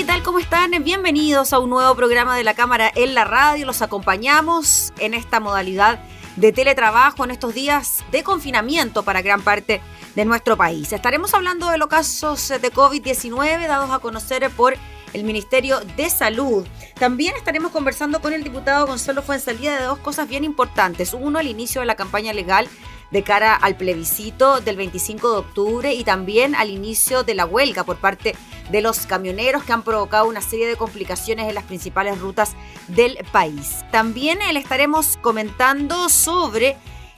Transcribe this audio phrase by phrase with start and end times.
[0.00, 0.22] ¿Qué tal?
[0.22, 0.70] ¿Cómo están?
[0.82, 3.66] Bienvenidos a un nuevo programa de la Cámara en la Radio.
[3.66, 6.00] Los acompañamos en esta modalidad
[6.36, 9.82] de teletrabajo en estos días de confinamiento para gran parte
[10.14, 10.90] de nuestro país.
[10.94, 14.74] Estaremos hablando de los casos de COVID-19 dados a conocer por
[15.12, 16.66] el Ministerio de Salud.
[16.98, 21.12] También estaremos conversando con el diputado Gonzalo Fuenzalía de dos cosas bien importantes.
[21.12, 22.70] Uno, el inicio de la campaña legal
[23.10, 27.84] de cara al plebiscito del 25 de octubre y también al inicio de la huelga
[27.84, 28.34] por parte
[28.70, 32.54] de los camioneros que han provocado una serie de complicaciones en las principales rutas
[32.88, 33.84] del país.
[33.90, 36.76] También le estaremos comentando sobre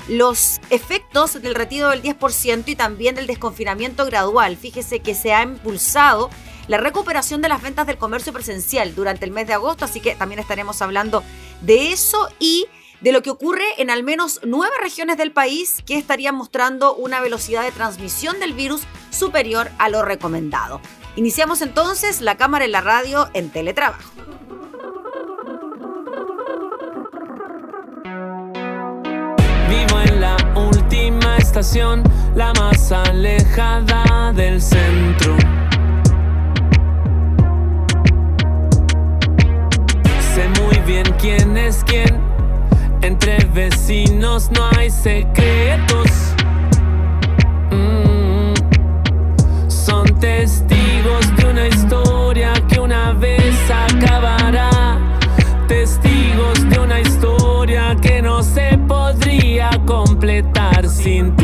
[0.09, 4.57] los efectos del retiro del 10% y también del desconfinamiento gradual.
[4.57, 6.31] Fíjese que se ha impulsado
[6.69, 10.15] la recuperación de las ventas del comercio presencial durante el mes de agosto, así que
[10.15, 11.23] también estaremos hablando
[11.61, 12.67] de eso y
[13.03, 17.21] de lo que ocurre en al menos nueve regiones del país que estarían mostrando una
[17.21, 20.81] velocidad de transmisión del virus superior a lo recomendado.
[21.17, 24.11] Iniciamos entonces la cámara en la radio en teletrabajo.
[29.69, 32.03] Vivo en la última estación,
[32.35, 35.37] la más alejada del centro.
[40.35, 42.22] Sé muy bien quién es quién
[43.13, 46.09] entre vecinos no hay secretos.
[47.71, 48.55] Mm.
[49.69, 54.99] Son testigos de una historia que una vez acabará.
[55.69, 61.37] Testigos de una historia que no se podría completar sin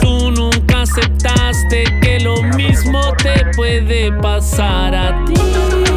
[0.00, 5.95] Tú nunca aceptaste que lo mismo te puede pasar a ti.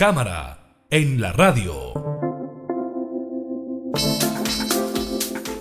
[0.00, 1.92] Cámara en la radio.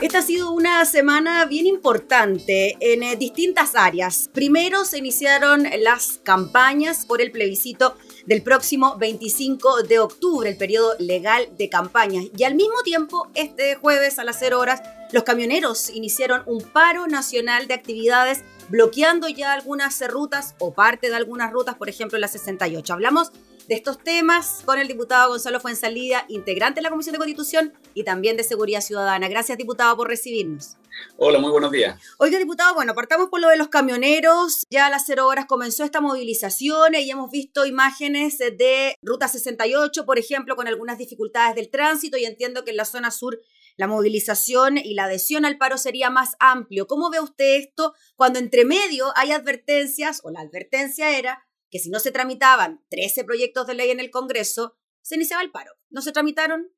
[0.01, 4.29] Esta ha sido una semana bien importante en eh, distintas áreas.
[4.33, 10.95] Primero se iniciaron las campañas por el plebiscito del próximo 25 de octubre, el periodo
[10.99, 12.27] legal de campañas.
[12.37, 14.81] Y al mismo tiempo, este jueves a las 0 horas,
[15.11, 21.15] los camioneros iniciaron un paro nacional de actividades bloqueando ya algunas rutas o parte de
[21.15, 22.93] algunas rutas, por ejemplo la 68.
[22.93, 23.31] Hablamos
[23.67, 28.03] de estos temas con el diputado Gonzalo Fuensalida, integrante de la Comisión de Constitución y
[28.03, 29.27] también de Seguridad Ciudadana.
[29.27, 30.77] Gracias, diputado, por recibirnos.
[31.17, 32.01] Hola, muy buenos días.
[32.17, 34.65] Oiga, diputado, bueno, partamos por lo de los camioneros.
[34.69, 40.05] Ya a las cero horas comenzó esta movilización y hemos visto imágenes de Ruta 68,
[40.05, 43.39] por ejemplo, con algunas dificultades del tránsito y entiendo que en la zona sur
[43.79, 46.85] la movilización y la adhesión al paro sería más amplio.
[46.85, 51.89] ¿Cómo ve usted esto cuando entre medio hay advertencias o la advertencia era que si
[51.89, 55.71] no se tramitaban 13 proyectos de ley en el Congreso, se iniciaba el paro.
[55.89, 56.69] No se tramitaron,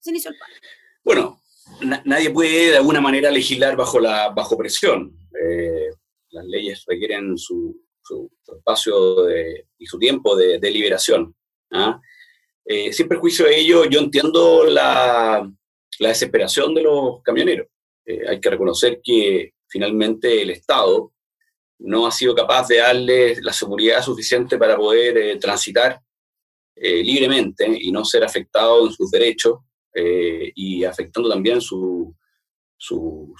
[0.00, 0.52] se inició el paro.
[1.04, 1.40] Bueno,
[2.04, 5.16] nadie puede de alguna manera legislar bajo, la, bajo presión.
[5.40, 5.90] Eh,
[6.30, 7.80] las leyes requieren su,
[8.52, 9.30] espacio
[9.78, 11.36] y su tiempo de, deliberación.
[11.70, 12.00] ¿ah?
[12.64, 15.48] Eh, sin perjuicio de ello, yo entiendo la,
[15.98, 17.66] desesperación de los camioneros.
[18.04, 21.12] Eh, hay que reconocer que finalmente el Estado
[21.80, 26.00] no ha sido capaz de darle la seguridad suficiente para poder eh, transitar
[26.74, 29.58] eh, libremente y no ser afectado en sus derechos
[30.54, 32.14] y afectando también su,
[32.76, 33.34] su,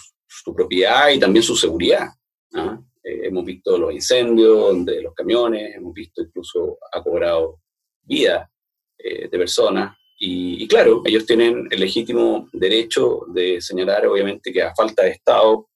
[0.57, 2.09] propiedad y también su seguridad.
[2.55, 2.81] ¿ah?
[3.05, 7.61] hemos visto los incendios de los camiones, hemos visto incluso ha cobrado
[8.03, 8.51] vida
[8.99, 15.05] de personas y, claro, ellos tienen el legítimo derecho de señalar obviamente que a falta
[15.05, 15.69] de Estado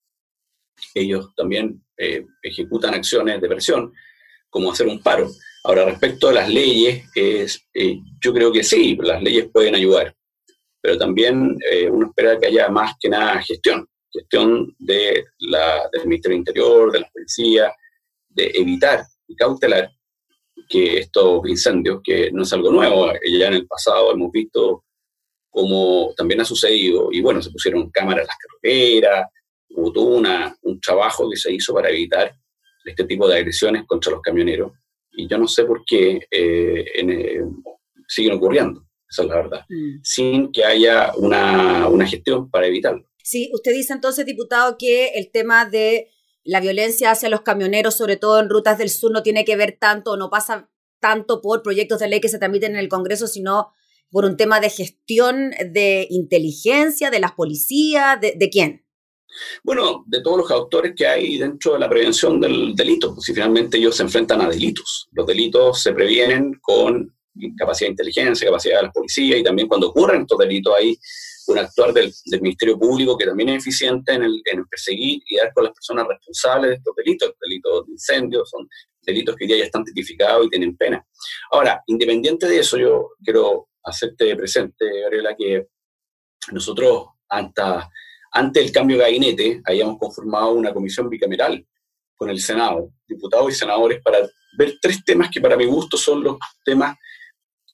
[0.95, 3.93] ellos también eh, ejecutan acciones de presión,
[4.51, 5.31] como hacer un paro.
[5.65, 10.15] Ahora, respecto a las leyes, es, eh, yo creo que sí, las leyes pueden ayudar,
[10.81, 16.07] pero también eh, uno espera que haya más que nada gestión, gestión de la, del
[16.07, 17.73] Ministerio del Interior, de la policía,
[18.29, 19.91] de evitar y cautelar
[20.69, 24.85] que estos incendios, que no es algo nuevo, ya en el pasado hemos visto
[25.51, 29.29] cómo también ha sucedido, y bueno, se pusieron cámaras en las carreteras,
[29.71, 30.23] hubo todo
[30.63, 32.35] un trabajo que se hizo para evitar
[32.85, 34.73] este tipo de agresiones contra los camioneros.
[35.13, 37.43] Y yo no sé por qué eh, eh,
[38.09, 40.01] siguen ocurriendo, esa es la verdad, mm.
[40.03, 43.07] sin que haya una, una gestión para evitarlo.
[43.23, 46.09] Sí, usted dice entonces, diputado, que el tema de
[46.45, 49.77] la violencia hacia los camioneros, sobre todo en rutas del sur, no tiene que ver
[49.79, 50.71] tanto, no pasa
[51.01, 53.73] tanto por proyectos de ley que se tramiten en el Congreso, sino
[54.11, 58.85] por un tema de gestión de inteligencia, de las policías, de, quién?
[59.65, 63.35] Bueno, de todos los autores que hay dentro de la prevención del delito, pues, si
[63.35, 65.09] finalmente ellos se enfrentan a delitos.
[65.13, 67.17] Los delitos se previenen con
[67.57, 70.99] capacidad de inteligencia, capacidad de la policía y también cuando ocurren estos delitos hay
[71.49, 75.65] un actuar del, Ministerio Público que también es eficiente en, el, perseguir y dar con
[75.65, 77.35] las personas responsables de estos delitos.
[77.41, 78.69] Delitos de incendios son
[79.03, 81.05] delitos que ya están tipificados y tienen pena.
[81.51, 85.67] Ahora, independiente de eso, yo quiero hacerte presente, Gabriela, que
[86.53, 87.89] nosotros hasta
[88.33, 91.67] ante el cambio de gabinete, habíamos conformado una comisión bicameral
[92.17, 94.19] con el Senado, diputados y senadores, para
[94.57, 96.97] ver tres temas que para mi gusto son los temas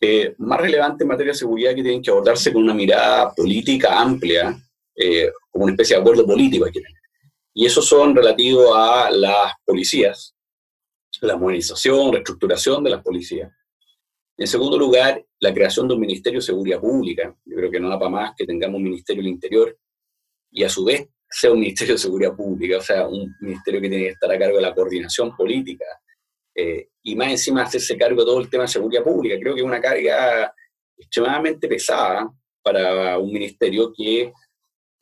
[0.00, 4.00] eh, más relevantes en materia de seguridad que tienen que abordarse con una mirada política
[4.00, 4.56] amplia,
[4.94, 6.66] eh, como una especie de acuerdo político.
[7.52, 10.34] Y esos son relativos a las policías,
[11.20, 13.50] la modernización, reestructuración de las policías.
[14.36, 17.34] En segundo lugar, la creación de un Ministerio de Seguridad Pública.
[17.44, 19.76] Yo creo que no da para más que tengamos un Ministerio del Interior
[20.52, 23.88] y a su vez sea un Ministerio de Seguridad Pública, o sea, un ministerio que
[23.88, 25.84] tiene que estar a cargo de la coordinación política
[26.60, 29.36] eh, y más encima hacerse cargo de todo el tema de seguridad pública.
[29.40, 30.52] Creo que es una carga
[30.96, 32.28] extremadamente pesada
[32.60, 34.32] para un ministerio que,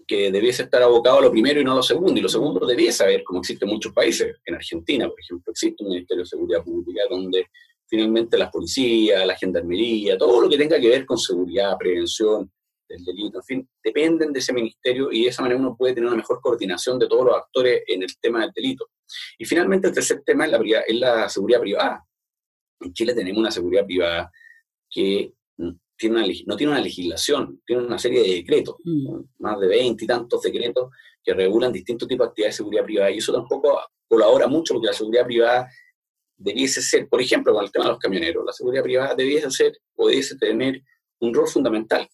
[0.07, 2.21] que debiese estar abocado a lo primero y no a lo segundo.
[2.21, 5.83] Y lo segundo debiese saber, como existe en muchos países, en Argentina, por ejemplo, existe
[5.83, 7.47] un Ministerio de Seguridad Pública donde
[7.87, 12.53] finalmente las policías, la gendarmería, todo lo que tenga que ver con seguridad, prevención,
[12.89, 16.09] del delito, en fin, dependen de ese ministerio y de esa manera uno puede tener
[16.09, 18.89] una mejor coordinación de todos los actores en el tema del delito.
[19.39, 22.05] Y finalmente el tercer tema es la, es la seguridad privada.
[22.81, 24.31] En Chile tenemos una seguridad privada
[24.91, 25.33] que
[25.97, 29.21] tiene una, no tiene una legislación, tiene una serie de decretos, Mm.
[29.39, 30.91] más de 20 y tantos decretos
[31.25, 33.11] que regulan distintos tipos de actividades de seguridad privada.
[33.11, 35.69] Y eso tampoco colabora mucho porque la seguridad privada
[36.37, 39.79] debiese ser, por ejemplo, con el tema de los camioneros, la seguridad privada debiese ser
[39.97, 40.83] o debiese tener
[41.21, 42.07] un rol fundamental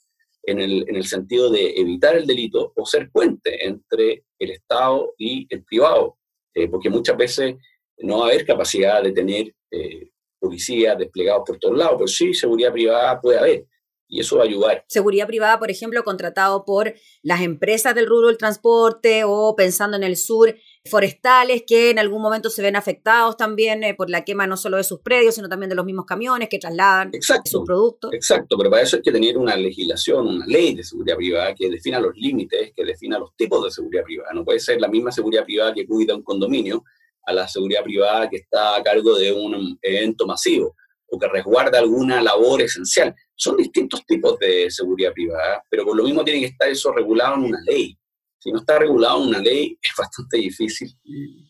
[0.42, 5.14] en el, en el sentido de evitar el delito o ser puente entre el Estado
[5.16, 6.18] y el privado,
[6.54, 7.54] eh, porque muchas veces
[7.98, 12.34] no va a haber capacidad de tener eh, policías desplegados por todos lados, pero sí
[12.34, 13.66] seguridad privada puede haber,
[14.08, 14.84] y eso va a ayudar.
[14.88, 20.02] Seguridad privada, por ejemplo, contratado por las empresas del rubro del transporte o pensando en
[20.02, 24.46] el sur, forestales que en algún momento se ven afectados también eh, por la quema
[24.46, 27.50] no solo de sus predios, sino también de los mismos camiones que trasladan Exacto.
[27.50, 28.12] sus productos.
[28.12, 31.70] Exacto, pero para eso hay que tener una legislación, una ley de seguridad privada que
[31.70, 34.32] defina los límites, que defina los tipos de seguridad privada.
[34.34, 36.84] No puede ser la misma seguridad privada que cuida un condominio
[37.24, 40.74] a la seguridad privada que está a cargo de un evento masivo
[41.06, 43.14] o que resguarda alguna labor esencial.
[43.36, 47.34] Son distintos tipos de seguridad privada, pero por lo mismo tiene que estar eso regulado
[47.36, 47.96] en una ley.
[48.42, 50.90] Si no está regulado una ley, es bastante difícil,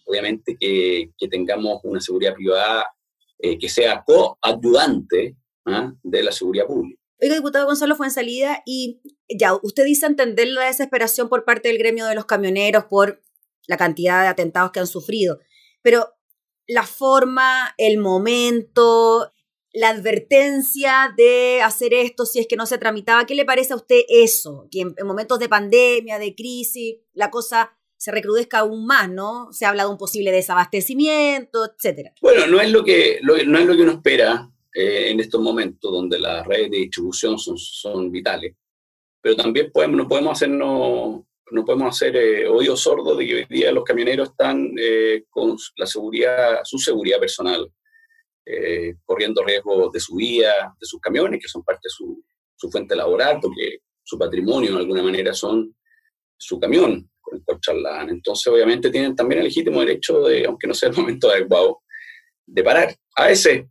[0.04, 2.86] obviamente, que, tengamos una seguridad privada
[3.38, 5.92] eh, que sea coayudante ¿ah?
[6.02, 7.00] de la seguridad pública.
[7.20, 11.78] Oiga, diputado Gonzalo fue salida y ya, usted dice entender la desesperación por parte del
[11.78, 13.22] gremio de los camioneros por
[13.68, 15.38] la cantidad de atentados que han sufrido,
[15.82, 16.08] pero
[16.66, 19.32] la forma, el momento,
[19.74, 23.76] la advertencia de hacer esto si es que no se tramitaba, ¿qué le parece a
[23.76, 24.68] usted eso?
[24.70, 29.48] Que en, en momentos de pandemia, de crisis, la cosa se recrudezca aún más, ¿no?
[29.52, 32.12] Se habla de un posible desabastecimiento, etcétera.
[32.20, 35.40] Bueno, no es lo que, lo- no es lo que uno espera eh, en estos
[35.40, 38.54] momentos donde las redes de distribución son, vitales,
[39.20, 43.46] pero también podemos, no podemos hacernos, no podemos hacer eh, oídos sordos de que hoy
[43.48, 47.70] día los camioneros están eh, con la seguridad, su seguridad personal,
[48.44, 52.22] eh, corriendo riesgo de su vida, de sus camiones, que son parte de su,
[52.56, 55.74] su fuente laboral, porque su patrimonio de alguna manera son
[56.36, 58.08] su camión con el cual.
[58.10, 61.82] Entonces, obviamente, tienen también el legítimo derecho de, aunque no sea el momento adecuado,
[62.46, 62.94] de parar.
[63.16, 63.64] A veces,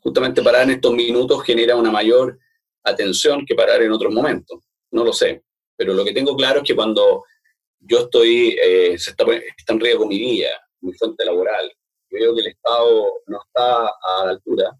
[0.00, 2.38] justamente parar en estos minutos genera una mayor
[2.84, 4.60] atención que parar en otros momentos.
[4.90, 5.42] No lo sé.
[5.76, 7.24] Pero lo que tengo claro es que cuando
[7.80, 9.24] yo estoy, eh, se está,
[9.56, 11.72] está en riesgo mi vida, mi fuente laboral,
[12.10, 14.78] yo veo que el Estado no está a la altura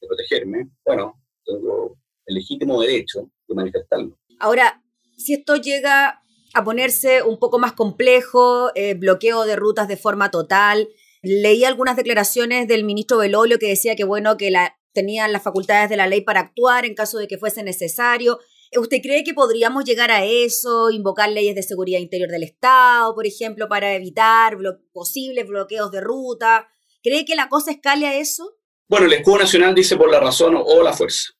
[0.00, 4.18] de protegerme, bueno, tengo el legítimo derecho de manifestarlo.
[4.38, 4.82] Ahora,
[5.16, 6.22] si esto llega
[6.54, 10.88] a ponerse un poco más complejo, eh, bloqueo de rutas de forma total,
[11.22, 15.90] leí algunas declaraciones del ministro Belolio que decía que, bueno, que la, tenían las facultades
[15.90, 18.38] de la ley para actuar en caso de que fuese necesario.
[18.76, 23.26] ¿Usted cree que podríamos llegar a eso, invocar leyes de seguridad interior del Estado, por
[23.26, 24.58] ejemplo, para evitar
[24.92, 26.68] posibles bloqueos de ruta?
[27.02, 28.58] ¿Cree que la cosa escale a eso?
[28.88, 31.30] Bueno, el escudo nacional dice por la razón o la fuerza.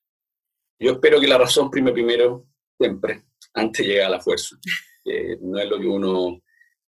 [0.79, 2.47] Yo espero que la razón prime primero,
[2.79, 4.57] siempre, antes de llegar a la fuerza.
[5.41, 6.41] No es lo que uno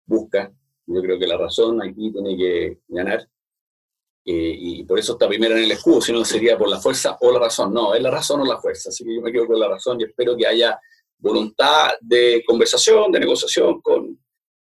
[0.07, 0.53] busca.
[0.87, 3.29] Yo creo que la razón aquí tiene que ganar.
[4.27, 7.19] Eh, y por eso está primero en el escudo, si no sería por la fuerza
[7.21, 7.75] o la razón.
[7.75, 8.89] No, es la razón o la fuerza.
[8.89, 10.79] Así que yo me quedo con la razón y espero que haya
[11.19, 14.19] voluntad de conversación, de negociación con,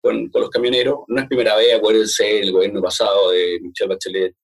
[0.01, 0.99] con, los camioneros.
[1.07, 4.35] No es primera vez, acuérdense, el gobierno pasado de Michelle Bachelet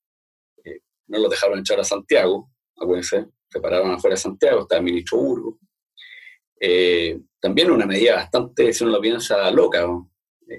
[0.63, 4.83] eh, no los dejaron entrar a Santiago, acuérdense, se pararon afuera de Santiago, está el
[4.83, 5.59] ministro Burgo.
[6.59, 9.85] Eh, también una medida bastante, si uno lo piensa, loca,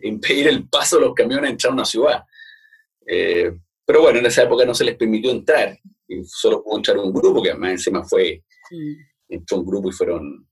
[0.03, 2.23] impedir el paso de los camiones a entrar a una ciudad.
[3.85, 7.13] Pero bueno, en esa época no se les permitió entrar, y solo pudo entrar un
[7.13, 8.43] grupo, que además encima fue,
[8.73, 8.95] Mm.
[9.29, 10.49] entró un grupo y fueron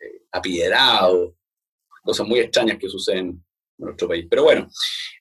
[0.00, 1.32] eh, apiedrados,
[2.02, 3.44] cosas muy extrañas que suceden en
[3.78, 4.26] nuestro país.
[4.28, 4.68] Pero bueno,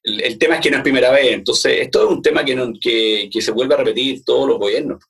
[0.03, 2.55] el, el, tema es que no es primera vez, entonces esto es un tema que,
[2.55, 5.03] no, que, que se vuelve a repetir todos los gobiernos.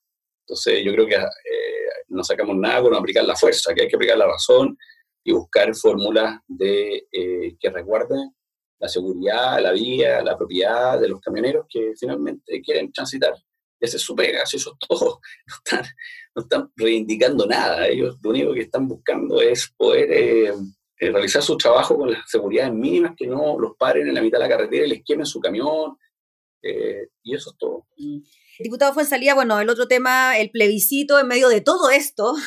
[0.46, 3.96] Entonces yo creo que eh, no sacamos nada con aplicar la fuerza, que hay que
[3.96, 4.78] aplicar la razón
[5.24, 8.34] y buscar fórmulas de eh, que resguarden
[8.84, 13.34] la seguridad, la vía, la propiedad de los camioneros que finalmente quieren transitar.
[13.80, 15.22] Ese es su pega, eso es todo.
[15.48, 15.86] No están,
[16.36, 17.88] no están reivindicando nada.
[17.88, 20.54] Ellos lo único que están buscando es poder eh,
[21.00, 24.44] realizar su trabajo con las seguridades mínimas, que no los paren en la mitad de
[24.44, 25.98] la carretera y les quemen su camión.
[26.62, 27.88] Eh, y eso es todo.
[28.60, 32.34] Diputado Fuensalía, bueno, el otro tema, el plebiscito en medio de todo esto.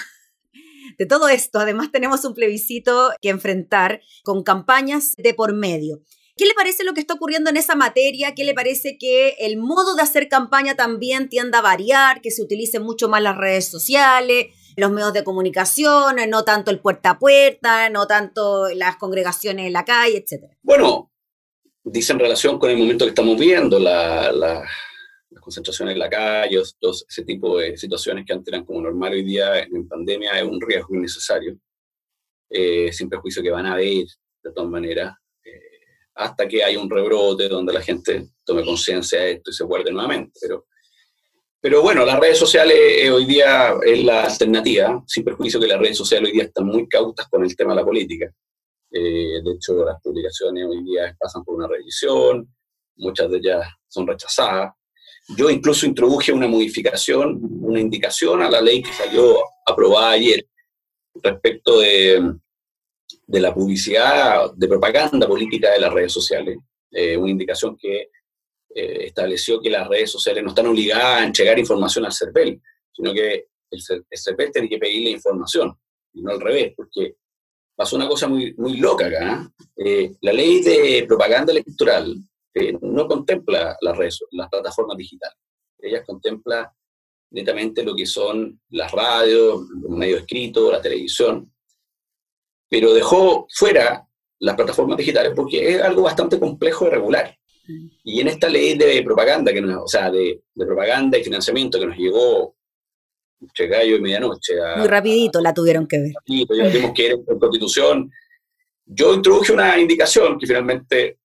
[0.99, 6.01] De todo esto, además tenemos un plebiscito que enfrentar con campañas de por medio.
[6.37, 8.35] ¿Qué le parece lo que está ocurriendo en esa materia?
[8.35, 12.43] ¿Qué le parece que el modo de hacer campaña también tienda a variar, que se
[12.43, 17.19] utilicen mucho más las redes sociales, los medios de comunicación, no tanto el puerta a
[17.19, 20.55] puerta, no tanto las congregaciones en la calle, etcétera?
[20.63, 21.11] Bueno,
[21.83, 24.63] dice en relación con el momento que estamos viendo, la, la,
[25.31, 29.15] las concentraciones en la calle, todo ese tipo de situaciones que antes eran como normal
[29.15, 31.59] hoy día en pandemia es un riesgo innecesario,
[32.51, 34.05] eh, sin perjuicio que van a haber
[34.43, 35.26] de todas maneras, eh,
[36.17, 39.93] hasta que haya un rebrote donde la gente tome conciencia de esto y se guarde
[39.93, 40.33] nuevamente.
[40.41, 40.67] Pero,
[41.61, 45.79] pero bueno, las redes sociales eh, hoy día es la alternativa, sin perjuicio que las
[45.79, 48.33] redes sociales hoy día están muy cautas con el tema de la política.
[48.91, 52.49] de hecho, las publicaciones hoy día pasan por una revisión,
[52.97, 54.73] muchas de ellas son rechazadas.
[55.37, 60.47] Yo incluso introduje una modificación, una indicación a la ley que salió aprobada ayer
[61.23, 62.37] respecto de,
[63.27, 66.59] de la publicidad, de propaganda política de las redes sociales.
[66.91, 68.11] Eh, una indicación que
[68.75, 72.61] eh, estableció que las redes sociales no están obligadas a entregar información al CERVEL,
[72.93, 75.77] sino que el, CERVEL tiene que pedirle información,
[76.13, 77.17] y no al revés, porque
[77.75, 79.51] pasó una cosa muy, muy loca acá.
[79.77, 80.13] ¿eh?
[80.21, 82.17] la ley de propaganda electoral
[82.81, 85.37] no contempla las redes, las plataformas digitales.
[85.79, 86.73] Ella contempla
[87.31, 91.53] netamente lo que son las radios, los medios escritos, la televisión,
[92.69, 94.07] pero dejó fuera
[94.39, 97.37] las plataformas digitales porque es algo bastante complejo de regular.
[97.67, 97.89] Mm.
[98.05, 101.97] Y en esta ley de propaganda, que o sea, de, propaganda y financiamiento que nos
[101.97, 102.55] llegó
[103.41, 104.55] entre gallo y medianoche.
[104.77, 106.13] Muy rapidito la tuvieron que ver.
[106.27, 108.11] ya tuvimos que ir en constitución.
[108.87, 111.19] Yo introduje una indicación que finalmente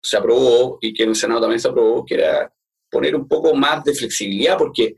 [0.00, 2.52] se aprobó y que en el Senado también se aprobó, que era
[2.90, 4.94] poner un poco más de flexibilidad, porque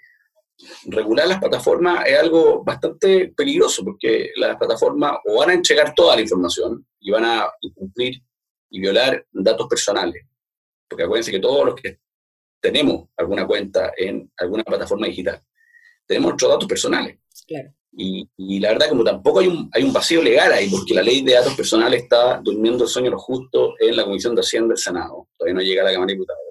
[0.86, 6.16] regular las plataformas es algo bastante peligroso, porque las plataformas o van a entregar toda
[6.16, 8.22] la información y van a incumplir
[8.70, 10.24] y violar datos personales.
[10.88, 12.00] Porque acuérdense que todos los que
[12.60, 15.40] tenemos alguna cuenta en alguna plataforma digital,
[16.06, 17.18] tenemos nuestros datos personales.
[17.46, 17.72] Claro.
[17.92, 21.22] Y, la verdad, como tampoco hay un, hay un vacío legal ahí, porque la ley
[21.22, 24.78] de datos personales está durmiendo el sueño lo justo en la Comisión de Hacienda del
[24.78, 25.28] Senado.
[25.36, 26.42] Todavía no llega a la Cámara de Diputados.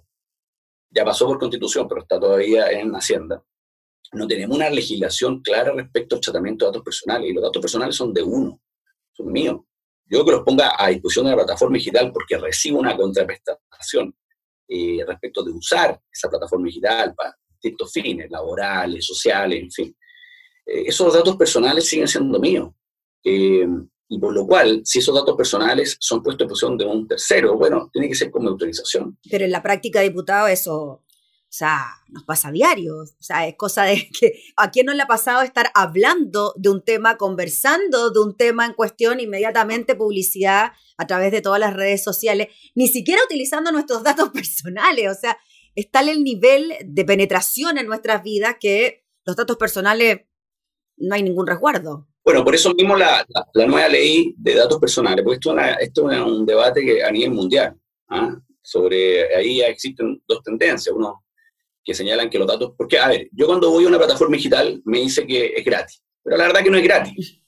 [0.90, 3.42] Ya pasó por Constitución, pero está todavía en Hacienda.
[4.14, 7.96] No tenemos una legislación clara respecto al tratamiento de datos personales, y los datos personales
[7.96, 8.62] son de uno,
[9.12, 9.62] son míos.
[10.06, 14.16] Yo que los ponga a disposición de la plataforma digital porque recibo una contraprestación
[14.70, 19.98] eh, respecto de usar esa plataforma digital para distintos fines, laborales, sociales, en fin
[20.68, 22.70] eh, esos datos personales siguen siendo míos.
[23.24, 23.68] Eh,
[24.10, 27.58] y por lo cual, si esos datos personales son puestos en posición de un tercero,
[27.58, 29.18] bueno, tiene que ser con mi autorización.
[29.30, 31.04] Pero en la práctica, diputado, eso,
[31.50, 32.98] o sea, nos pasa a diario.
[32.98, 36.70] O sea, es cosa de que a quién no le ha pasado estar hablando de
[36.70, 41.74] un tema, conversando de un tema en cuestión, inmediatamente publicidad a través de todas las
[41.74, 45.10] redes sociales, ni siquiera utilizando nuestros datos personales.
[45.10, 45.38] O sea,
[45.74, 50.22] está el nivel de penetración en nuestras vidas que los datos personales
[50.98, 52.08] no hay ningún resguardo.
[52.24, 55.38] Bueno, por eso mismo la, nueva ley de datos personales, porque
[55.82, 57.80] esto, es un debate que a nivel mundial.
[58.10, 58.36] ¿ah?
[58.62, 60.94] Sobre ahí existen dos tendencias.
[60.94, 61.24] Uno
[61.88, 62.74] que señalan que los datos.
[62.78, 66.04] Porque, a ver, yo cuando voy a una plataforma digital me dice que es gratis,
[66.22, 67.42] pero la verdad que no es gratis.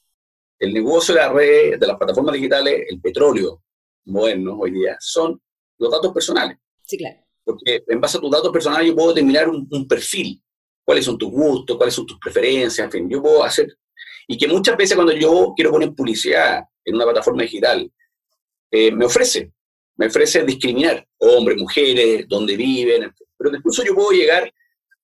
[0.58, 3.64] El negocio de la red, de las plataformas digitales, el petróleo
[4.06, 5.42] moderno hoy día, son
[5.78, 6.58] los datos personales.
[6.86, 7.18] Sí, claro.
[7.44, 10.42] Porque en base a tus datos personales yo puedo determinar un perfil
[10.86, 13.78] cuáles son tus gustos, cuáles son tus preferencias, en fin, yo puedo hacer,
[14.28, 17.92] y que muchas veces cuando yo quiero poner publicidad en una plataforma digital,
[18.72, 19.52] eh, me ofrece,
[19.98, 24.54] me ofrece discriminar hombres, mujeres, dónde viven, pero incluso yo puedo llegar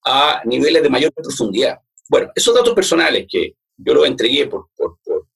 [0.03, 1.79] a niveles de mayor profundidad.
[2.09, 4.67] Bueno, esos datos personales que yo los entregué por,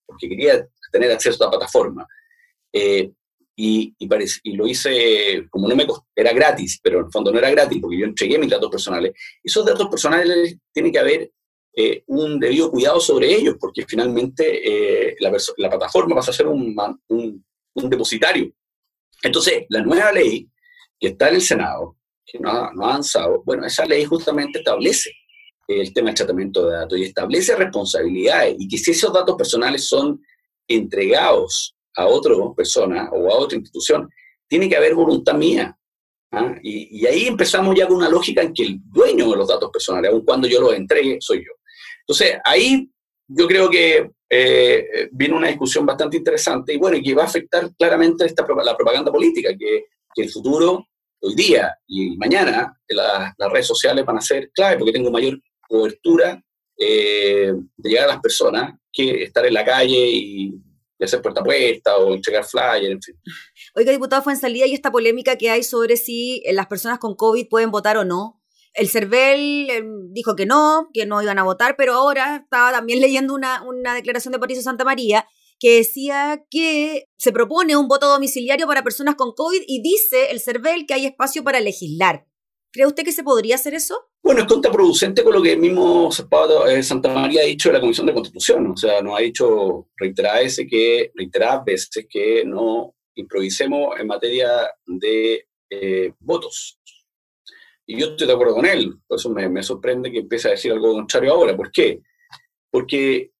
[0.06, 2.06] porque quería tener acceso a la plataforma,
[2.72, 3.10] eh,
[3.62, 5.86] y, y, lo hice como no me
[6.16, 9.12] era gratis, pero en el fondo no era gratis porque yo entregué mis datos personales.
[9.44, 11.32] Esos datos personales tienen que haber
[11.76, 16.48] eh, un debido cuidado sobre ellos porque finalmente eh, la, la, plataforma pasa a ser
[16.48, 16.74] un,
[17.10, 18.50] un, un, depositario.
[19.22, 20.50] Entonces, la nueva ley
[20.98, 21.98] que está en el Senado,
[22.32, 25.12] que no ha, no ha avanzado, bueno, esa ley justamente establece
[25.68, 29.88] el tema del tratamiento de datos y establece responsabilidades y que si esos datos personales
[29.88, 30.22] son
[30.68, 34.10] entregados a otra persona o a otra institución,
[34.48, 35.78] tiene que haber voluntad mía.
[36.32, 36.56] ¿ah?
[36.64, 40.12] Y, ahí empezamos ya con una lógica en que el dueño de los datos personales,
[40.12, 41.52] aun cuando yo los entregue, soy yo.
[42.02, 42.90] Entonces, ahí
[43.28, 47.70] yo creo que eh, viene una discusión bastante interesante y bueno, que va a afectar
[47.76, 50.89] claramente esta, la propaganda política, que el futuro,
[51.22, 56.42] hoy día y mañana, las redes sociales van a ser clave porque tengo mayor cobertura
[56.78, 60.54] eh, de llegar a las personas que estar en la calle y
[61.00, 63.16] hacer puerta a puerta o entregar flyers, en fin.
[63.76, 67.00] Oiga, diputado fue en salida y esta polémica que hay sobre si eh, las personas
[67.00, 68.42] con COVID pueden votar o no.
[68.74, 73.00] El CERVEL em, dijo que no, que no iban a votar, pero ahora estaba también
[73.02, 75.26] leyendo una, una declaración de Patricio Santa María
[75.60, 80.40] que decía que se propone un voto domiciliario para personas con COVID y dice el
[80.40, 82.26] CERVEL que hay espacio para legislar.
[82.72, 84.10] ¿Cree usted que se podría hacer eso?
[84.24, 86.10] Bueno, es contraproducente con lo que el mismo
[86.68, 88.68] eh, Santa María ha dicho de la Comisión de Constitución.
[88.68, 91.12] O sea, nos ha dicho reiteradas que,
[91.66, 96.80] veces que no improvisemos en materia de eh, votos.
[97.88, 99.00] Y yo estoy de acuerdo con él.
[99.08, 101.58] Por eso me, me sorprende que empiece a decir algo contrario ahora.
[101.58, 102.02] ¿Por qué?
[102.70, 103.32] Porque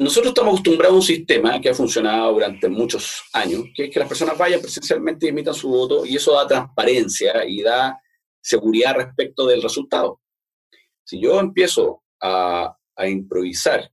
[0.00, 4.00] nosotros estamos acostumbrados a un sistema que ha funcionado durante muchos años, que es que
[4.00, 8.00] las personas vayan presencialmente y emitan su voto, y eso da transparencia y da
[8.40, 10.22] seguridad respecto del resultado.
[11.04, 13.90] Si yo empiezo a, improvisar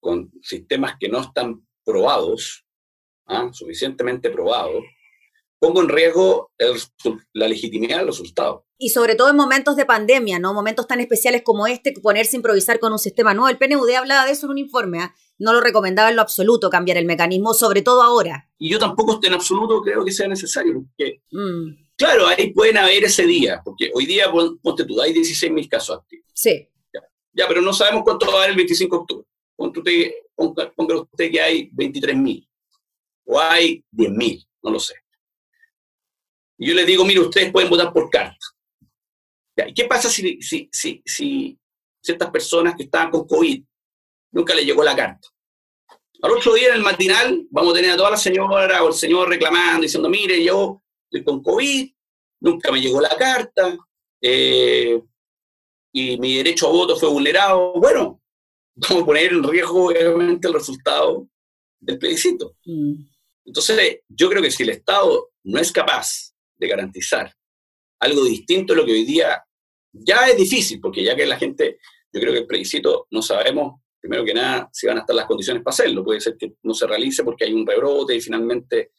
[0.00, 2.66] con sistemas que no están probados,
[3.26, 3.48] ¿ah?
[3.52, 4.84] suficientemente probados,
[5.58, 6.52] pongo en riesgo
[7.32, 8.66] la legitimidad del resultado.
[8.78, 10.52] Y sobre todo en momentos de pandemia, ¿no?
[10.52, 13.48] Momentos tan especiales como este, ponerse a improvisar con un sistema nuevo.
[13.48, 15.14] El PNUD hablaba de eso en un informe, ¿ah?
[15.40, 18.48] No lo recomendaba en lo absoluto cambiar el mecanismo, sobre todo ahora.
[18.58, 21.86] Y yo tampoco en absoluto creo que sea necesario, porque, mm.
[21.96, 24.30] claro, ahí pueden haber ese día, porque hoy día,
[24.62, 26.26] ponte tú, hay 16.000 casos activos.
[26.34, 26.68] Sí.
[27.32, 30.14] Ya, pero no sabemos cuánto va a haber el 25 de octubre.
[30.34, 32.48] Ponga, ponga usted que hay 23.000,
[33.26, 34.94] o hay 10.000, no lo sé.
[36.58, 38.36] Y yo les digo, mire, ustedes pueden votar por carta.
[39.66, 41.58] ¿Y qué pasa si, si, si, si
[42.02, 43.62] ciertas personas que estaban con COVID
[44.32, 45.28] nunca les llegó la carta?
[46.22, 48.94] Al otro día en el matinal vamos a tener a toda la señora o el
[48.94, 51.90] señor reclamando, diciendo, mire, yo estoy con COVID,
[52.40, 53.76] nunca me llegó la carta,
[54.20, 55.00] eh,
[55.92, 57.72] y mi derecho a voto fue vulnerado.
[57.74, 58.22] Bueno,
[58.74, 61.28] vamos a poner en riesgo obviamente el resultado
[61.80, 62.56] del plebiscito.
[62.64, 62.94] Mm.
[63.46, 67.34] Entonces, yo creo que si el Estado no es capaz de garantizar
[67.98, 69.42] algo distinto a lo que hoy día
[69.92, 71.78] ya es difícil, porque ya que la gente,
[72.12, 75.26] yo creo que el plebiscito no sabemos, primero que nada, si van a estar las
[75.26, 76.04] condiciones para hacerlo.
[76.04, 78.92] Puede ser que no se realice porque hay un rebrote y finalmente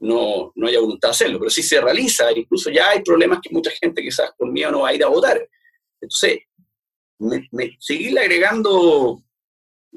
[0.00, 1.38] no, no haya voluntad de hacerlo.
[1.38, 4.80] Pero si se realiza, incluso ya hay problemas que mucha gente quizás por miedo no
[4.80, 5.48] va a ir a votar.
[6.00, 6.40] Entonces,
[7.18, 9.22] me, seguirle agregando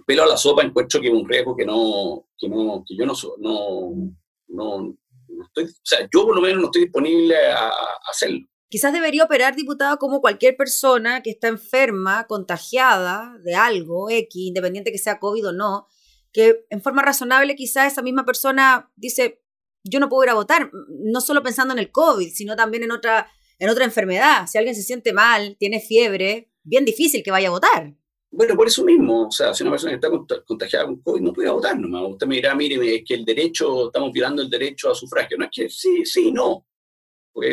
[0.06, 3.06] pelo a la sopa encuentro que es un riesgo que no, que no, que yo
[3.06, 4.16] no, no,
[4.48, 4.98] no,
[5.46, 7.72] estoy, o sea, yo por lo menos no estoy disponible a,
[8.10, 8.48] hacerlo.
[8.70, 14.92] Quizás debería operar, diputado, como cualquier persona que está enferma, contagiada de algo, X, independiente
[14.92, 15.88] que sea COVID o no,
[16.34, 19.42] que en forma razonable quizás esa misma persona dice,
[19.84, 22.92] yo no puedo ir a votar, no solo pensando en el COVID, sino también en
[22.92, 24.48] otra, en otra enfermedad.
[24.48, 27.96] Si alguien se siente mal, tiene fiebre, bien difícil que vaya a votar.
[28.30, 30.10] Bueno, por eso mismo, o sea, si una persona está
[30.46, 32.12] contagiada con COVID no puede votar nomás.
[32.12, 35.38] Usted me dirá, mire, es que el derecho, estamos violando el derecho a sufragio.
[35.38, 36.68] No es que sí, sí, no.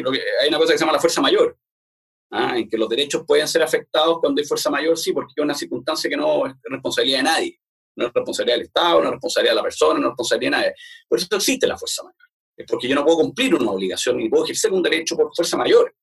[0.03, 1.59] Porque hay una cosa que se llama la fuerza mayor,
[2.31, 2.59] ¿ah?
[2.59, 5.55] en que los derechos pueden ser afectados cuando hay fuerza mayor, sí, porque es una
[5.55, 7.61] circunstancia que no es responsabilidad de nadie.
[7.97, 10.57] No es responsabilidad del Estado, no es responsabilidad de la persona, no es responsabilidad de
[10.57, 10.75] nadie.
[11.09, 12.29] Por eso existe la fuerza mayor.
[12.57, 15.57] Es porque yo no puedo cumplir una obligación ni puedo ejercer un derecho por fuerza
[15.57, 15.95] mayor.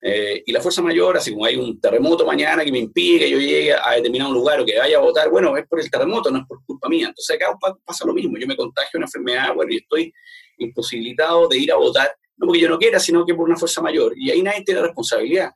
[0.00, 3.30] Eh, y la fuerza mayor, así como hay un terremoto mañana que me impide que
[3.30, 6.30] yo llegue a determinado lugar o que vaya a votar, bueno, es por el terremoto,
[6.30, 7.08] no es por culpa mía.
[7.08, 10.12] Entonces acá pasa lo mismo, yo me contagio una enfermedad, bueno, y estoy
[10.58, 13.80] imposibilitado de ir a votar, no porque yo no quiera, sino que por una fuerza
[13.82, 14.14] mayor.
[14.16, 15.52] Y ahí nadie tiene responsabilidad.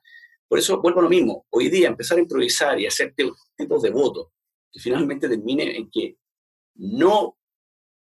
[0.48, 3.90] Por eso vuelvo a lo mismo, hoy día empezar a improvisar y hacer tipos de
[3.90, 4.28] votos
[4.72, 6.16] que finalmente termine en que
[6.76, 7.38] no,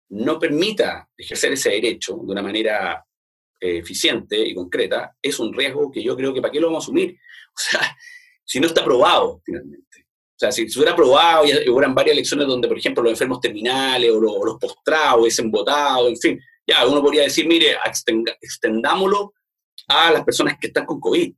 [0.09, 3.05] no permita ejercer ese derecho de una manera
[3.59, 6.83] eh, eficiente y concreta, es un riesgo que yo creo que para qué lo vamos
[6.83, 7.17] a asumir.
[7.55, 7.79] O sea,
[8.43, 10.07] si no está probado finalmente.
[10.35, 13.39] O sea, si se hubiera probado y hubieran varias elecciones donde, por ejemplo, los enfermos
[13.39, 17.77] terminales o los, postrados hubiesen votado, en fin, ya uno podría decir, mire,
[18.41, 19.33] extendámoslo
[19.87, 21.33] a las personas que están con COVID.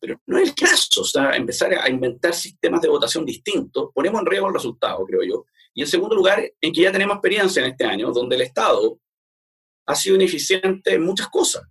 [0.00, 4.20] Pero no es el caso, o sea, empezar a inventar sistemas de votación distintos, ponemos
[4.20, 5.46] en riesgo el resultado, creo yo.
[5.72, 8.98] Y en segundo lugar, en que ya tenemos experiencia en este año, donde el Estado
[9.86, 11.62] ha sido ineficiente en muchas cosas,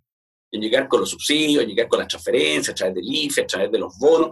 [0.52, 3.48] en llegar con los subsidios, en llegar con las transferencias, a través del IFE, a
[3.48, 4.32] través de los bonos,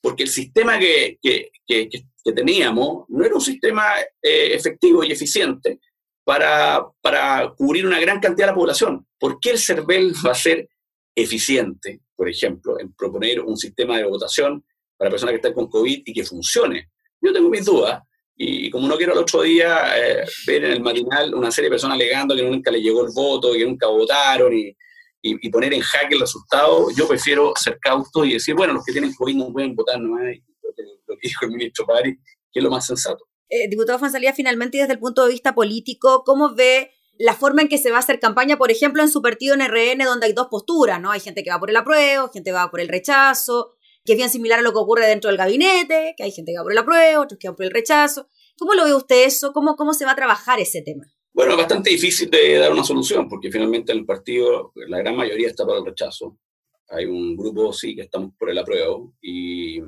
[0.00, 5.12] porque el sistema que, que, que, que teníamos no era un sistema eh, efectivo y
[5.12, 5.80] eficiente
[6.26, 9.06] para, cubrir una gran cantidad de la población.
[9.18, 10.68] ¿Por qué el CERVEL va a ser
[11.14, 14.64] eficiente, por ejemplo, en proponer un sistema de votación
[14.96, 16.90] para personas que están con COVID y que funcione?
[17.20, 18.02] Yo tengo mis dudas,
[18.34, 21.74] y como no quiero el otro día eh, ver en el matinal una serie de
[21.74, 24.76] personas alegando que nunca les llegó el voto, que nunca votaron y,
[25.22, 28.92] y, poner en jaque el resultado, yo prefiero ser cauto y decir, bueno, los que
[28.92, 30.22] tienen COVID no pueden votar nomás,
[31.06, 32.16] lo que dijo el ministro Pari,
[32.52, 33.24] que es lo más sensato.
[33.48, 37.68] Eh, diputado Fonsalía, finalmente, desde el punto de vista político, ¿cómo ve la forma en
[37.68, 40.32] que se va a hacer campaña, por ejemplo, en su partido en RN, donde hay
[40.32, 41.10] dos posturas, ¿no?
[41.10, 44.18] Hay gente que va por el apruebo, gente que va por el rechazo, que es
[44.18, 46.72] bien similar a lo que ocurre dentro del gabinete, que hay gente que va por
[46.72, 48.28] el apruebo, otros que van por el rechazo.
[48.58, 49.52] ¿Cómo lo ve usted eso?
[49.52, 51.04] ¿Cómo, cómo se va a trabajar ese tema?
[51.32, 55.48] Bueno, es bastante difícil de dar una solución, porque finalmente el partido, la gran mayoría
[55.48, 56.38] está para el rechazo.
[56.88, 59.80] Hay un grupo, sí, que estamos por el apruebo y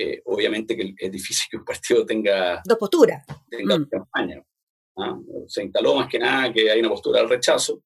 [0.00, 2.62] eh, obviamente que es difícil que un partido tenga...
[2.64, 3.26] Dos posturas.
[3.50, 3.88] Tenga mm.
[3.88, 4.40] campaña.
[4.96, 5.18] ¿ah?
[5.48, 7.82] Se instaló más que nada que hay una postura al rechazo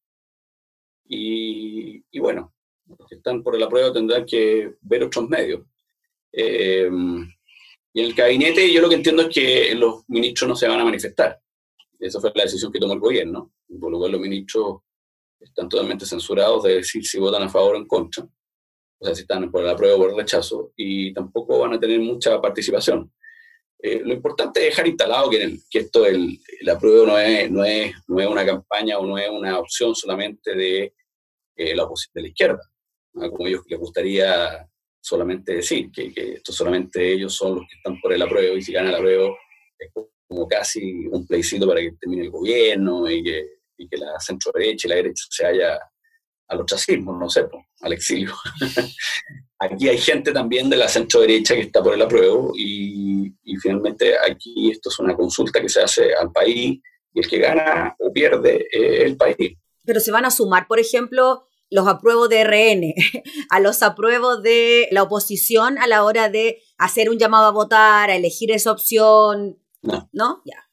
[1.08, 2.52] y, y bueno,
[2.86, 5.62] los que están por el apruebo tendrán que ver otros medios.
[6.30, 6.90] Eh,
[7.94, 10.80] y en el gabinete yo lo que entiendo es que los ministros no se van
[10.80, 11.40] a manifestar.
[11.98, 14.80] Esa fue la decisión que tomó el gobierno, por lo cual los ministros
[15.40, 18.28] están totalmente censurados de decir si votan a favor o en contra,
[19.02, 21.80] o sea, si están por el apruebo o por el rechazo, y tampoco van a
[21.80, 23.12] tener mucha participación.
[23.82, 27.92] Eh, lo importante es dejar instalado que, esto, el, el apruebo no es, no, es,
[28.06, 30.94] no es una campaña o no es una opción solamente de,
[31.56, 32.60] eh, la, de la izquierda,
[33.12, 34.68] como ellos les gustaría
[35.00, 38.72] solamente decir, que, esto solamente ellos son los que están por el apruebo y si
[38.72, 39.36] gana el apruebo
[39.76, 39.90] es
[40.28, 44.52] como casi un plebiscito para que termine el gobierno y que, y que la centro
[44.54, 45.78] derecha y la derecha se haya
[46.52, 47.46] al ostracismo, no sé,
[47.80, 48.34] al exilio.
[49.58, 53.56] aquí hay gente también de la centro derecha que está por el apruebo y, y
[53.56, 56.80] finalmente aquí esto es una consulta que se hace al país
[57.14, 59.58] y el que gana o pierde es el país.
[59.84, 62.94] Pero se van a sumar, por ejemplo, los apruebos de RN,
[63.50, 68.10] a los apruebos de la oposición a la hora de hacer un llamado a votar,
[68.10, 69.58] a elegir esa opción.
[69.82, 70.08] No.
[70.12, 70.42] ¿No?
[70.44, 70.68] Ya.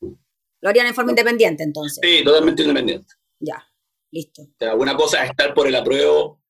[0.62, 2.00] Lo harían en forma independiente entonces.
[2.04, 3.14] Sí, totalmente independiente.
[3.40, 3.66] Ya,
[4.12, 4.44] listo.
[4.78, 6.42] Una cosa es estar por el apruebo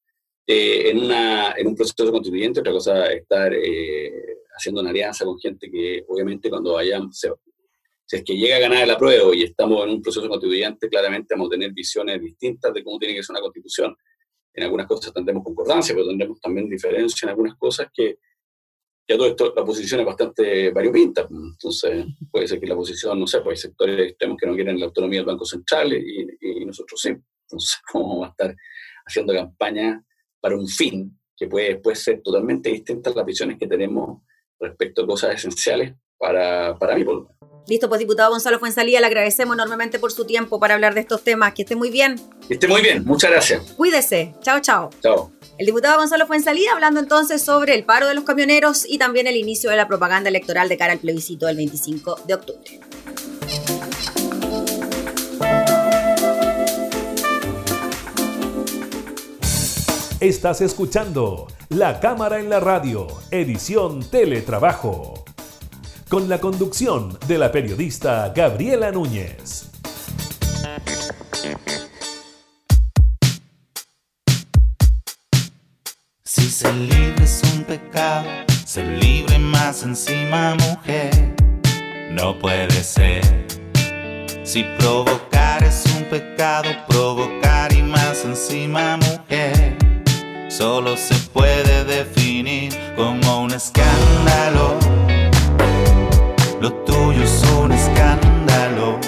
[0.45, 5.26] eh, en, una, en un proceso constituyente, otra cosa es estar eh, haciendo una alianza
[5.26, 7.19] con gente que obviamente cuando vayamos,
[8.06, 11.36] si es que llega a ganar el apruebo y estamos en un proceso constituyente, claramente
[11.36, 13.95] vamos a tener visiones distintas de cómo tiene que ser una constitución
[14.54, 18.17] en algunas cosas tendremos concordancia, pero tendremos también diferencia en algunas cosas que
[19.08, 21.28] ya todo esto, la posición es bastante variopinta.
[21.30, 24.80] Entonces, puede ser que la posición, no sé, pues hay sectores extremos que no quieren
[24.80, 27.15] la autonomía del Banco Central y, y nosotros sí.
[27.49, 28.55] Entonces, ¿cómo vamos a estar
[29.05, 30.03] haciendo campaña
[30.39, 34.21] para un fin que puede después ser totalmente distinta a las visiones que tenemos
[34.59, 37.29] respecto a cosas esenciales para, para mí, por
[37.69, 41.23] Listo, pues diputado Gonzalo Fuensalía, le agradecemos enormemente por su tiempo para hablar de estos
[41.23, 41.53] temas.
[41.53, 42.19] Que esté muy bien.
[42.47, 43.62] Que esté muy bien, muchas gracias.
[43.77, 44.33] Cuídese.
[44.41, 44.89] Chao, chao.
[45.03, 45.31] Chao.
[45.59, 49.35] El diputado Gonzalo Fuensalía hablando entonces sobre el paro de los camioneros y también el
[49.35, 52.79] inicio de la propaganda electoral de cara al plebiscito del 25 de octubre.
[60.19, 65.23] Estás escuchando La Cámara en la Radio, edición Teletrabajo
[66.10, 69.69] con la conducción de la periodista Gabriela Núñez.
[76.25, 78.27] Si ser libre es un pecado,
[78.65, 81.34] ser libre más encima mujer,
[82.12, 83.23] no puede ser.
[84.43, 89.59] Si provocar es un pecado, provocar y más encima mujer,
[90.60, 94.78] solo se puede definir como un escándalo
[96.60, 99.00] lo tuyo es un escándalo,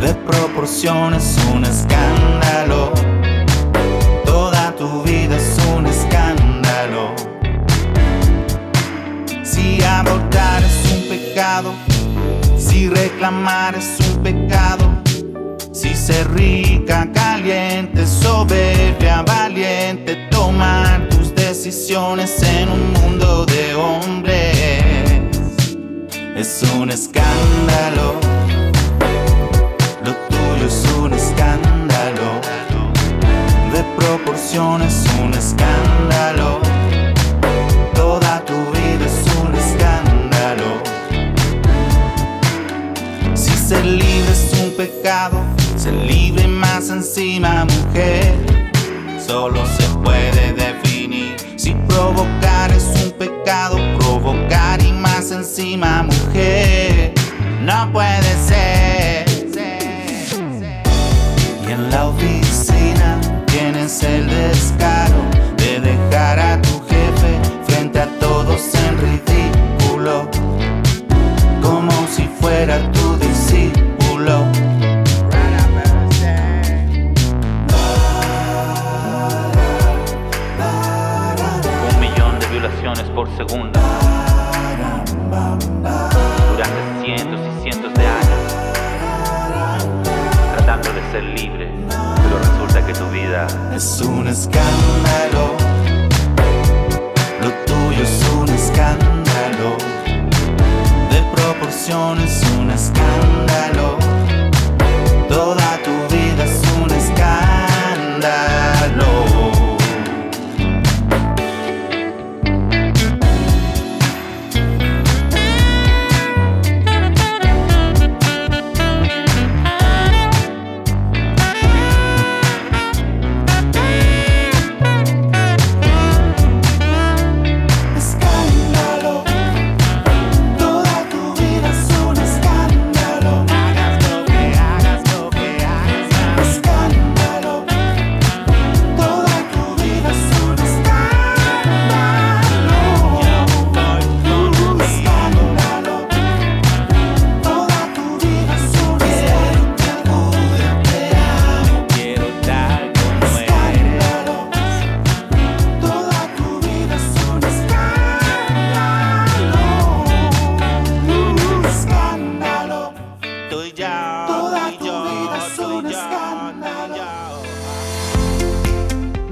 [0.00, 2.90] de proporciones un escándalo.
[4.24, 7.14] Toda tu vida es un escándalo.
[9.42, 11.74] Si abortar es un pecado,
[12.56, 14.91] si reclamar es un pecado,
[16.06, 24.92] ser rica, caliente, soberbia, valiente, tomar tus decisiones en un mundo de hombres
[26.34, 28.14] es un escándalo.
[30.04, 32.40] Lo tuyo es un escándalo.
[33.72, 36.58] De proporciones un escándalo.
[37.94, 40.82] Toda tu vida es un escándalo.
[43.34, 45.51] Si ser libre es un pecado,
[45.82, 48.36] ser libre más encima mujer.
[49.18, 57.12] Solo se puede definir si provocar es un pecado, provocar y más encima mujer.
[57.62, 59.24] No puede ser.
[61.66, 62.06] Y en la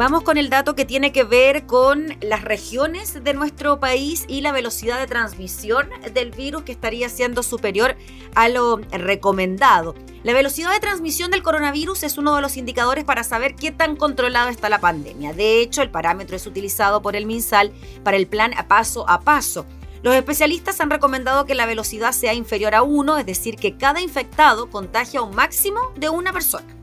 [0.01, 4.41] Vamos con el dato que tiene que ver con las regiones de nuestro país y
[4.41, 7.97] la velocidad de transmisión del virus que estaría siendo superior
[8.35, 9.95] a lo recomendado.
[10.23, 13.95] La velocidad de transmisión del coronavirus es uno de los indicadores para saber qué tan
[13.95, 15.35] controlada está la pandemia.
[15.35, 17.71] De hecho, el parámetro es utilizado por el MinSal
[18.03, 19.67] para el plan a paso a paso.
[20.03, 24.01] Los especialistas han recomendado que la velocidad sea inferior a 1, es decir, que cada
[24.01, 26.80] infectado contagia un máximo de una persona.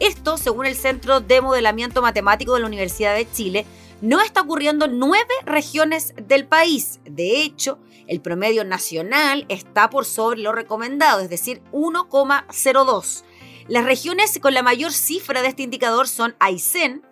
[0.00, 3.66] Esto, según el Centro de Modelamiento Matemático de la Universidad de Chile,
[4.00, 7.00] no está ocurriendo en nueve regiones del país.
[7.04, 13.24] De hecho, el promedio nacional está por sobre lo recomendado, es decir, 1,02.
[13.66, 17.02] Las regiones con la mayor cifra de este indicador son Aysén,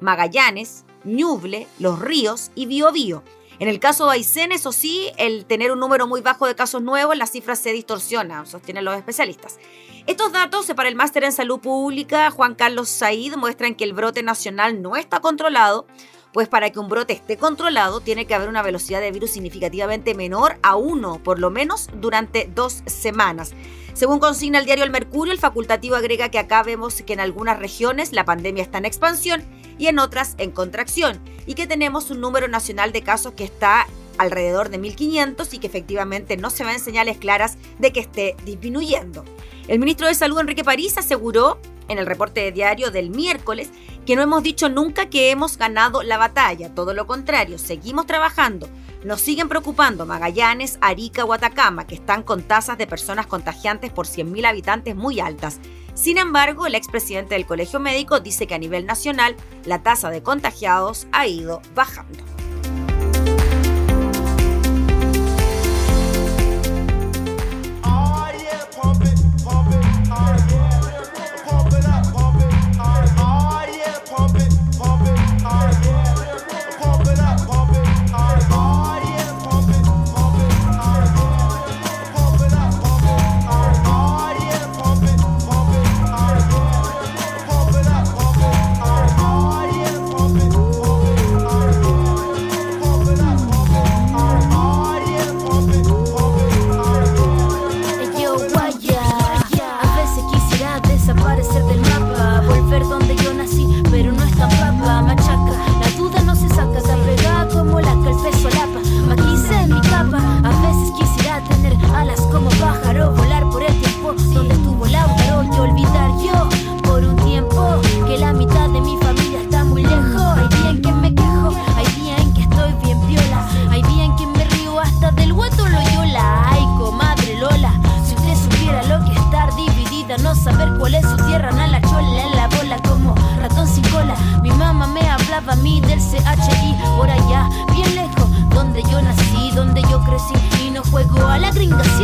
[0.00, 3.24] Magallanes, Ñuble, Los Ríos y Biobío.
[3.58, 6.82] En el caso de Aysén, eso sí, el tener un número muy bajo de casos
[6.82, 9.58] nuevos, la cifra se distorsiona, sostienen los especialistas.
[10.06, 14.22] Estos datos para el máster en salud pública Juan Carlos Said muestran que el brote
[14.22, 15.86] nacional no está controlado,
[16.32, 20.14] pues para que un brote esté controlado tiene que haber una velocidad de virus significativamente
[20.14, 23.54] menor a uno, por lo menos durante dos semanas.
[23.96, 27.58] Según consigna el diario El Mercurio, el facultativo agrega que acá vemos que en algunas
[27.58, 29.42] regiones la pandemia está en expansión
[29.78, 33.86] y en otras en contracción, y que tenemos un número nacional de casos que está
[34.18, 39.24] alrededor de 1.500 y que efectivamente no se ven señales claras de que esté disminuyendo.
[39.66, 43.70] El ministro de Salud, Enrique París, aseguró en el reporte diario del miércoles
[44.04, 48.68] que no hemos dicho nunca que hemos ganado la batalla, todo lo contrario, seguimos trabajando.
[49.06, 54.08] Nos siguen preocupando Magallanes, Arica o Atacama, que están con tasas de personas contagiantes por
[54.08, 55.60] 100.000 habitantes muy altas.
[55.94, 60.24] Sin embargo, el expresidente del Colegio Médico dice que a nivel nacional la tasa de
[60.24, 62.35] contagiados ha ido bajando.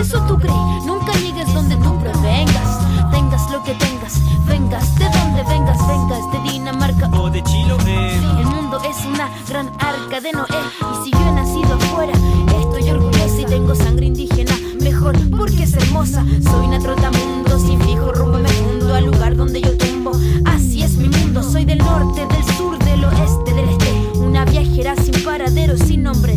[0.03, 0.85] eso tú crees.
[0.85, 2.79] Nunca llegues donde tú provengas.
[3.13, 8.17] Tengas lo que tengas, vengas de donde vengas, vengas de Dinamarca o de Chiloé.
[8.41, 10.59] El mundo es una gran arca de Noé.
[10.81, 12.13] Y si yo he nacido afuera,
[12.61, 14.53] estoy orgullosa y tengo sangre indígena.
[14.81, 16.25] Mejor porque es hermosa.
[16.43, 20.13] Soy una trotamundo sin fijo rumbo me fundo al lugar donde yo tumbo.
[20.47, 21.43] Así es mi mundo.
[21.43, 24.19] Soy del norte, del sur, del oeste, del este.
[24.19, 26.37] Una viajera sin paradero, sin nombre,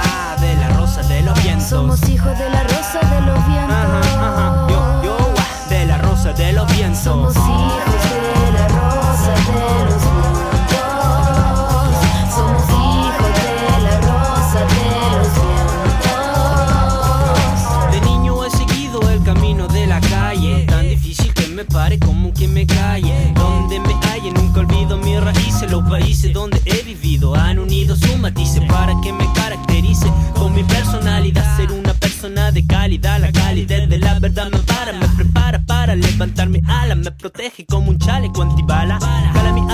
[1.69, 3.75] Somos hijos de la rosa de los vientos.
[3.75, 4.67] Ajá, ajá.
[4.69, 5.17] Yo, yo,
[5.69, 6.99] de la rosa de los vientos.
[6.99, 10.83] Somos hijos de la rosa de los vientos.
[12.35, 13.51] Somos hijos de
[13.83, 14.85] la rosa de
[15.15, 15.29] los
[16.19, 17.91] vientos.
[17.91, 20.65] De niño he seguido el camino de la calle.
[20.67, 23.30] Tan difícil que me pare como que me calle
[32.53, 36.95] de calidad, la calidez de la verdad me para, me prepara para levantar mi ala,
[36.95, 38.99] me protege como un chaleco antibala.
[39.53, 39.70] Mi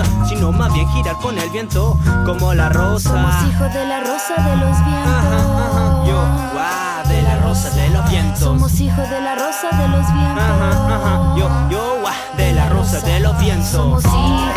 [0.00, 3.10] cosa, sino más bien girar con el viento como la rosa.
[3.10, 6.06] Somos hijos de la rosa de los vientos.
[6.06, 8.40] Yo, guau, de la rosa de los vientos.
[8.40, 10.44] Somos hijos de la rosa de los vientos.
[10.44, 13.68] Ajá, ajá, yo, yo, guau, de la rosa de los vientos.
[13.68, 14.49] Somos hijos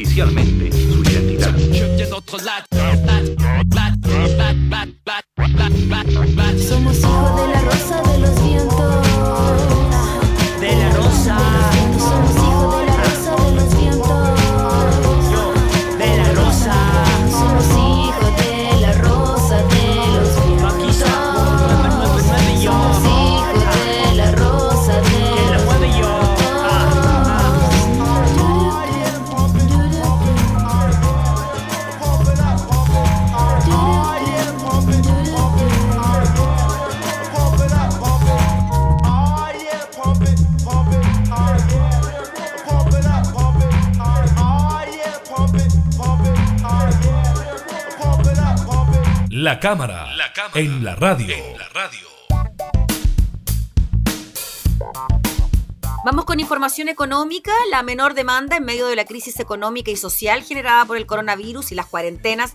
[0.00, 2.69] oficialmente su identidad.
[49.50, 50.06] La cámara,
[50.54, 51.36] en la radio.
[56.04, 57.50] Vamos con información económica.
[57.68, 61.72] La menor demanda en medio de la crisis económica y social generada por el coronavirus
[61.72, 62.54] y las cuarentenas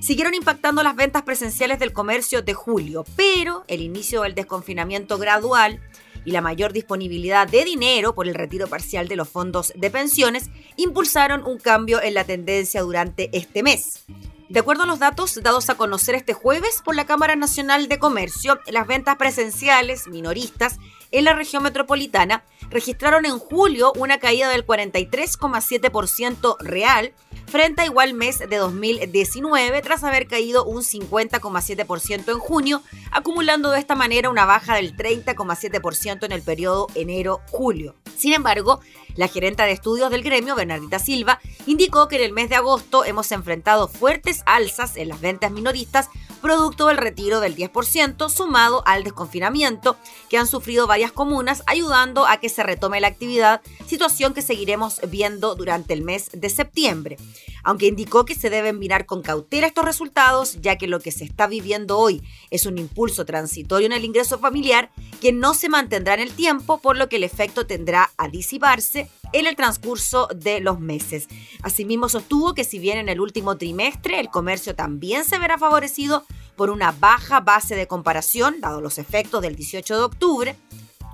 [0.00, 5.80] siguieron impactando las ventas presenciales del comercio de julio, pero el inicio del desconfinamiento gradual
[6.26, 10.50] y la mayor disponibilidad de dinero por el retiro parcial de los fondos de pensiones
[10.76, 14.04] impulsaron un cambio en la tendencia durante este mes.
[14.50, 17.98] De acuerdo a los datos dados a conocer este jueves por la Cámara Nacional de
[17.98, 20.78] Comercio, las ventas presenciales minoristas
[21.10, 27.14] en la región metropolitana registraron en julio una caída del 43,7% real
[27.46, 32.82] frente a igual mes de 2019 tras haber caído un 50,7% en junio,
[33.12, 37.94] acumulando de esta manera una baja del 30,7% en el periodo enero-julio.
[38.16, 38.80] Sin embargo,
[39.16, 43.04] la gerenta de estudios del gremio, Bernardita Silva, indicó que en el mes de agosto
[43.04, 46.10] hemos enfrentado fuertes alzas en las ventas minoristas
[46.44, 49.96] producto del retiro del 10% sumado al desconfinamiento
[50.28, 55.00] que han sufrido varias comunas, ayudando a que se retome la actividad, situación que seguiremos
[55.08, 57.16] viendo durante el mes de septiembre.
[57.64, 61.24] Aunque indicó que se deben mirar con cautela estos resultados, ya que lo que se
[61.24, 64.90] está viviendo hoy es un impulso transitorio en el ingreso familiar
[65.20, 69.08] que no se mantendrá en el tiempo, por lo que el efecto tendrá a disiparse
[69.32, 71.26] en el transcurso de los meses.
[71.62, 76.24] Asimismo, sostuvo que si bien en el último trimestre el comercio también se verá favorecido
[76.56, 80.56] por una baja base de comparación, dado los efectos del 18 de octubre,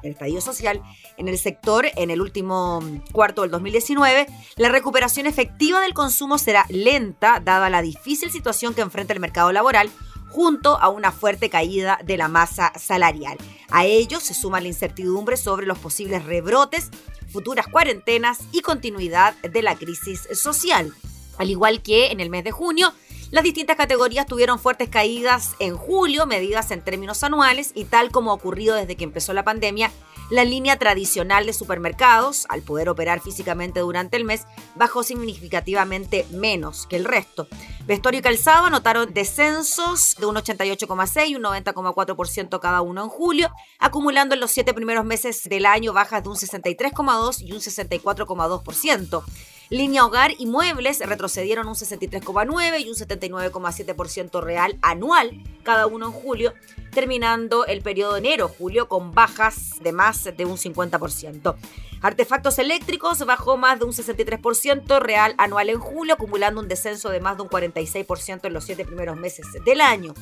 [0.03, 0.83] el estallido social
[1.17, 2.83] en el sector en el último
[3.13, 4.27] cuarto del 2019,
[4.57, 9.53] la recuperación efectiva del consumo será lenta, dada la difícil situación que enfrenta el mercado
[9.53, 9.91] laboral,
[10.31, 13.37] junto a una fuerte caída de la masa salarial.
[13.71, 16.91] A ello se suma la incertidumbre sobre los posibles rebrotes,
[17.31, 20.93] futuras cuarentenas y continuidad de la crisis social.
[21.39, 22.93] Al igual que en el mes de junio,
[23.31, 28.33] las distintas categorías tuvieron fuertes caídas en julio, medidas en términos anuales, y tal como
[28.33, 29.93] ha ocurrido desde que empezó la pandemia,
[30.31, 36.87] la línea tradicional de supermercados, al poder operar físicamente durante el mes, bajó significativamente menos
[36.87, 37.49] que el resto.
[37.87, 43.51] Vestuario y calzado anotaron descensos de un 88,6 y un 90,4% cada uno en julio,
[43.79, 49.25] acumulando en los siete primeros meses del año bajas de un 63,2 y un 64,2%.
[49.71, 56.13] Línea hogar y muebles retrocedieron un 63,9 y un 79,7% real anual, cada uno en
[56.13, 56.55] julio,
[56.91, 61.55] terminando el periodo enero-julio con bajas de más de un 50%.
[62.03, 67.21] Artefactos eléctricos bajó más de un 63% real anual en julio, acumulando un descenso de
[67.21, 70.15] más de un 46% en los siete primeros meses del año.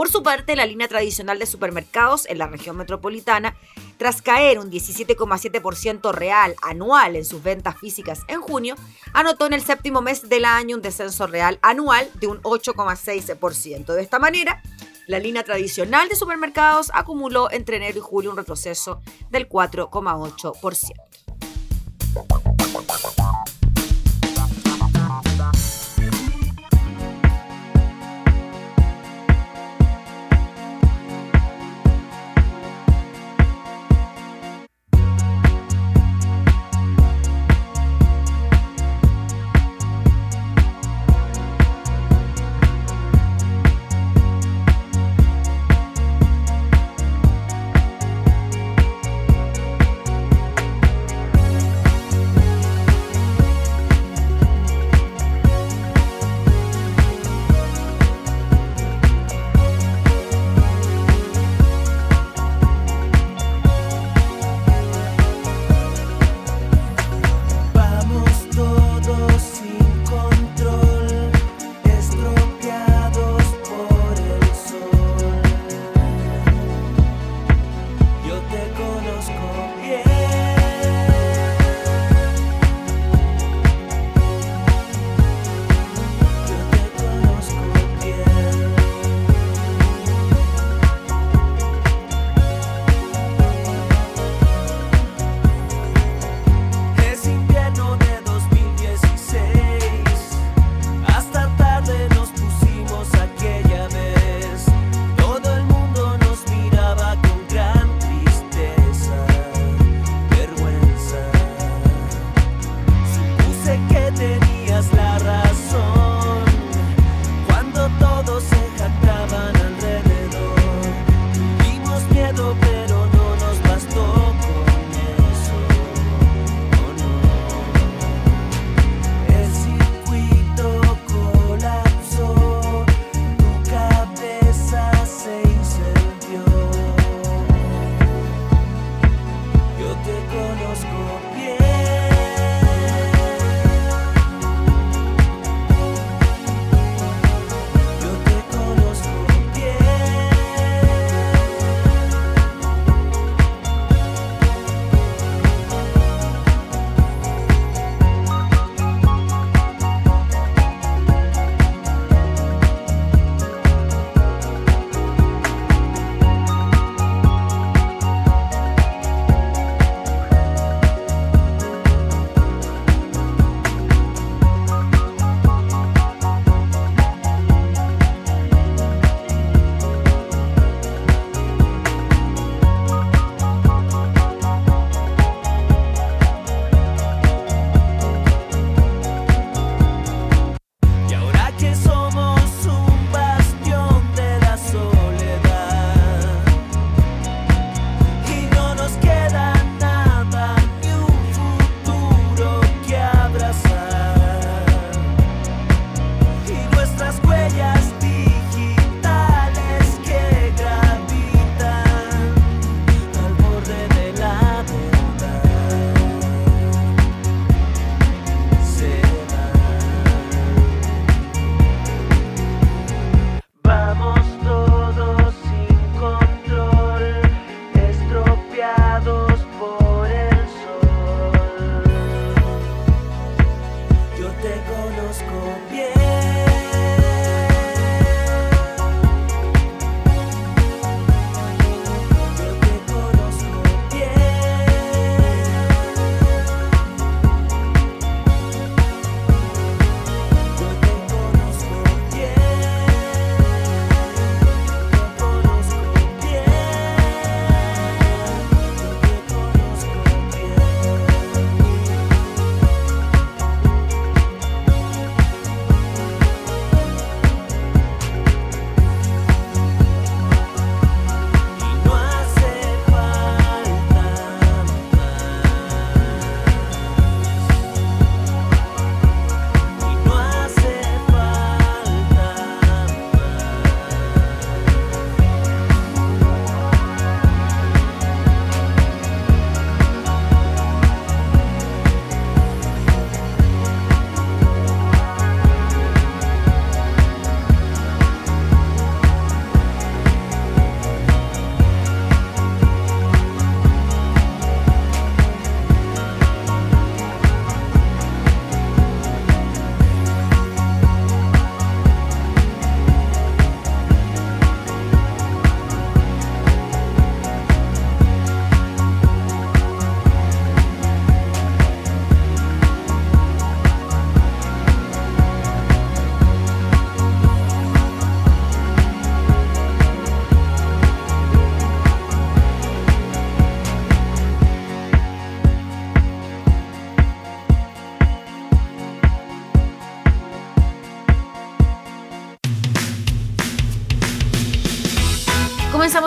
[0.00, 3.54] Por su parte, la línea tradicional de supermercados en la región metropolitana,
[3.98, 8.76] tras caer un 17,7% real anual en sus ventas físicas en junio,
[9.12, 13.92] anotó en el séptimo mes del año un descenso real anual de un 8,6%.
[13.92, 14.62] De esta manera,
[15.06, 21.09] la línea tradicional de supermercados acumuló entre enero y julio un retroceso del 4,8%.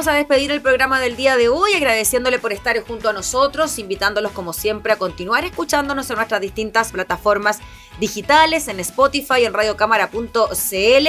[0.07, 4.31] A despedir el programa del día de hoy, agradeciéndole por estar junto a nosotros, invitándolos
[4.31, 7.59] como siempre a continuar escuchándonos en nuestras distintas plataformas
[7.99, 11.07] digitales, en Spotify, en radiocámara.cl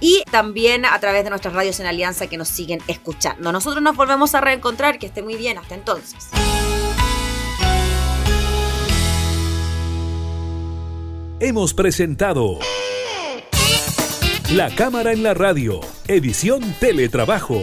[0.00, 3.52] y también a través de nuestras radios en alianza que nos siguen escuchando.
[3.52, 6.28] Nosotros nos volvemos a reencontrar, que esté muy bien, hasta entonces.
[11.38, 12.58] Hemos presentado
[14.52, 17.62] La Cámara en la Radio, edición Teletrabajo.